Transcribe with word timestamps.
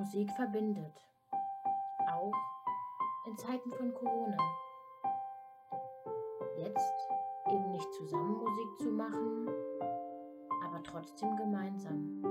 Musik 0.00 0.30
verbindet. 0.32 1.06
Auch 2.10 2.32
in 3.26 3.36
Zeiten 3.36 3.70
von 3.70 3.92
Corona. 3.92 4.38
Jetzt 6.56 7.08
eben 7.52 7.70
nicht 7.70 7.92
zusammen 7.92 8.38
Musik 8.38 8.78
zu 8.78 8.90
machen, 8.92 9.46
aber 10.64 10.82
trotzdem 10.82 11.36
gemeinsam. 11.36 12.22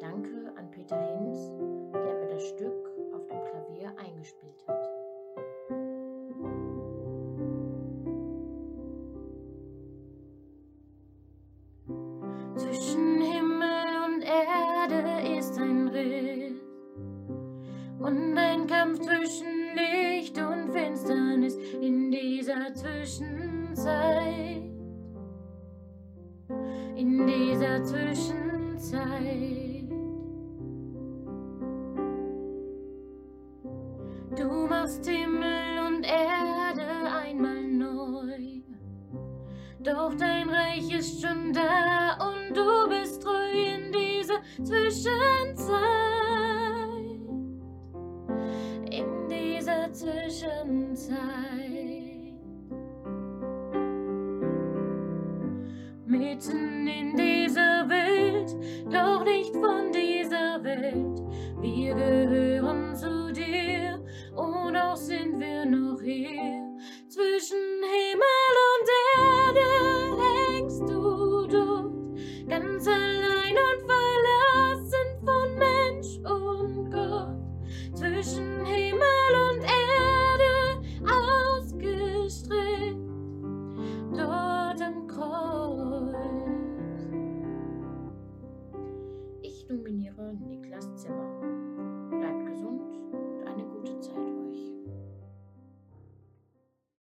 Danke 0.00 0.54
an 0.56 0.70
Peter 0.70 0.98
Hinz, 0.98 1.52
der 1.92 2.14
mir 2.14 2.28
das 2.30 2.42
Stück 2.48 2.90
auf 3.14 3.26
dem 3.26 3.44
Klavier 3.44 3.94
eingespielt 3.98 4.64
hat. 4.66 4.88
Zwischen 12.56 13.20
Himmel 13.20 13.84
und 14.06 14.22
Erde 14.22 15.38
ist 15.38 15.58
ein 15.58 15.88
Riss 15.88 16.53
und 18.04 18.36
ein 18.36 18.66
Kampf 18.66 19.00
zwischen 19.00 19.74
Licht 19.74 20.38
und 20.38 20.70
Finsternis 20.72 21.56
in 21.80 22.10
dieser 22.10 22.74
Zwischenzeit. 22.74 24.62
In 26.96 27.26
dieser 27.26 27.82
Zwischenzeit. 27.82 28.44
Du 34.36 34.66
machst 34.68 35.06
Himmel 35.06 35.78
und 35.86 36.04
Erde 36.04 36.86
einmal 37.22 37.62
neu. 37.62 38.60
Doch 39.80 40.14
dein 40.14 40.50
Reich 40.50 40.92
ist 40.92 41.22
schon 41.22 41.54
da 41.54 42.18
und 42.26 42.54
du 42.54 42.88
bist 42.88 43.22
treu 43.22 43.50
in 43.50 43.90
dieser 43.92 44.42
Zwischenzeit. 44.62 46.13
Zwischenzeit. 49.94 51.14
Mitten 56.04 56.88
in 56.88 57.16
dieser 57.16 57.88
Welt, 57.88 58.56
doch 58.90 59.24
nicht 59.24 59.54
von 59.54 59.92
dieser 59.92 60.64
Welt. 60.64 61.22
Wir 61.60 61.94
gehören 61.94 62.96
zu 62.96 63.32
dir 63.32 64.00
und 64.34 64.76
auch 64.76 64.96
sind 64.96 65.38
wir 65.38 65.64
noch 65.64 66.02
hier. 66.02 66.53